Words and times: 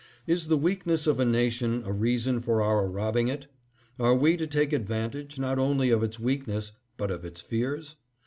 Is 0.25 0.47
the 0.47 0.57
weakness 0.57 1.05
of 1.05 1.19
a 1.19 1.25
nation 1.25 1.83
a 1.85 1.93
reason 1.93 2.39
for 2.39 2.59
our 2.63 2.89
robbing 2.89 3.27
it? 3.27 3.45
Are 3.99 4.15
we 4.15 4.35
to 4.35 4.47
take 4.47 4.71
advan 4.71 5.11
tage, 5.11 5.37
not 5.37 5.59
only 5.59 5.91
of 5.91 6.01
its 6.01 6.19
weakness, 6.19 6.71
but 6.97 7.11
of 7.11 7.23
its 7.23 7.39
fears? 7.39 7.97